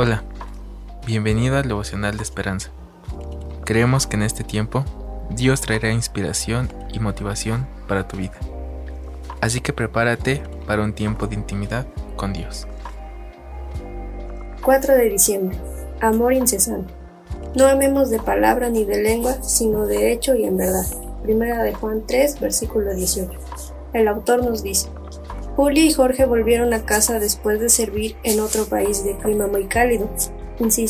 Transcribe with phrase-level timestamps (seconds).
[0.00, 0.22] Hola,
[1.06, 2.70] bienvenido al devocional de esperanza.
[3.64, 4.84] Creemos que en este tiempo
[5.28, 8.38] Dios traerá inspiración y motivación para tu vida.
[9.40, 11.84] Así que prepárate para un tiempo de intimidad
[12.14, 12.68] con Dios.
[14.62, 15.58] 4 de diciembre.
[16.00, 16.94] Amor incesante.
[17.56, 20.86] No amemos de palabra ni de lengua, sino de hecho y en verdad.
[21.24, 23.36] Primera de Juan 3, versículo 18.
[23.94, 24.90] El autor nos dice,
[25.58, 29.66] Julia y Jorge volvieron a casa después de servir en otro país de clima muy
[29.66, 30.08] cálido.
[30.68, 30.86] Se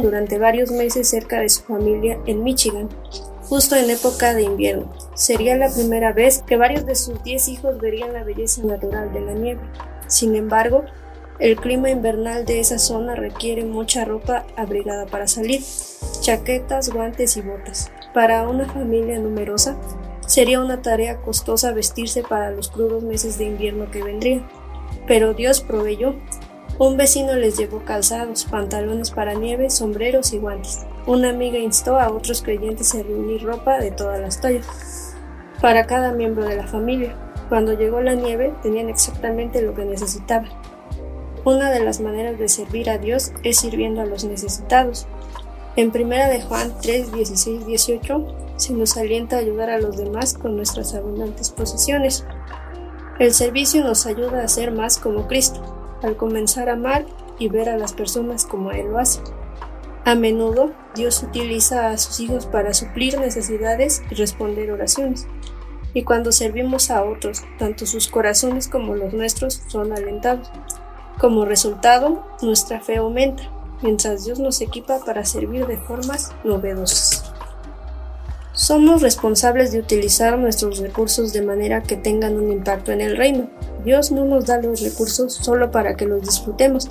[0.00, 2.88] durante varios meses cerca de su familia en Michigan,
[3.50, 4.90] justo en época de invierno.
[5.12, 9.20] Sería la primera vez que varios de sus diez hijos verían la belleza natural de
[9.20, 9.60] la nieve.
[10.06, 10.84] Sin embargo,
[11.38, 15.62] el clima invernal de esa zona requiere mucha ropa abrigada para salir,
[16.22, 17.90] chaquetas, guantes y botas.
[18.14, 19.76] Para una familia numerosa,
[20.28, 24.46] Sería una tarea costosa vestirse para los crudos meses de invierno que vendrían.
[25.06, 26.16] Pero Dios proveyó.
[26.78, 30.80] Un vecino les llevó calzados, pantalones para nieve, sombreros y guantes.
[31.06, 35.16] Una amiga instó a otros creyentes a reunir ropa de todas las tallas
[35.62, 37.16] para cada miembro de la familia.
[37.48, 40.50] Cuando llegó la nieve tenían exactamente lo que necesitaban.
[41.46, 45.06] Una de las maneras de servir a Dios es sirviendo a los necesitados.
[45.74, 50.34] En 1 de Juan 3, 16, 18 se nos alienta a ayudar a los demás
[50.34, 52.24] con nuestras abundantes posesiones.
[53.18, 55.62] El servicio nos ayuda a ser más como Cristo,
[56.02, 57.06] al comenzar a amar
[57.38, 59.20] y ver a las personas como Él lo hace.
[60.04, 65.26] A menudo Dios utiliza a sus hijos para suplir necesidades y responder oraciones.
[65.94, 70.50] Y cuando servimos a otros, tanto sus corazones como los nuestros son alentados.
[71.18, 73.50] Como resultado, nuestra fe aumenta
[73.82, 77.27] mientras Dios nos equipa para servir de formas novedosas.
[78.58, 83.48] Somos responsables de utilizar nuestros recursos de manera que tengan un impacto en el reino.
[83.84, 86.90] Dios no nos da los recursos solo para que los disfrutemos,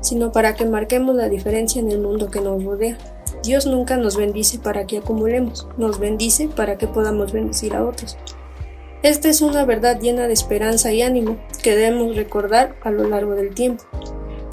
[0.00, 2.96] sino para que marquemos la diferencia en el mundo que nos rodea.
[3.44, 8.16] Dios nunca nos bendice para que acumulemos, nos bendice para que podamos bendecir a otros.
[9.02, 13.34] Esta es una verdad llena de esperanza y ánimo que debemos recordar a lo largo
[13.34, 13.84] del tiempo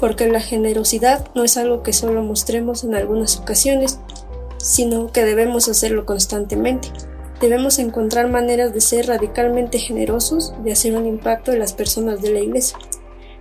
[0.00, 4.00] porque la generosidad no es algo que solo mostremos en algunas ocasiones,
[4.60, 6.88] sino que debemos hacerlo constantemente.
[7.40, 12.32] Debemos encontrar maneras de ser radicalmente generosos, de hacer un impacto en las personas de
[12.32, 12.78] la iglesia,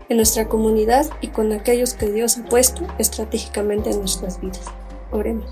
[0.07, 4.63] en nuestra comunidad y con aquellos que Dios ha puesto estratégicamente en nuestras vidas.
[5.11, 5.45] Oremos.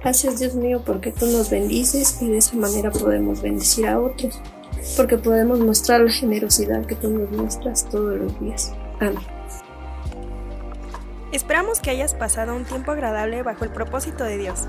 [0.00, 4.40] Gracias Dios mío porque tú nos bendices y de esa manera podemos bendecir a otros,
[4.96, 8.72] porque podemos mostrar la generosidad que tú nos muestras todos los días.
[9.00, 9.18] Amén.
[11.32, 14.68] Esperamos que hayas pasado un tiempo agradable bajo el propósito de Dios.